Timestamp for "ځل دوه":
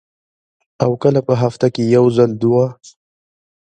2.17-2.65